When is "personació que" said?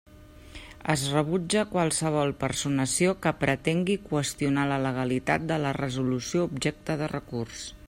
2.45-3.33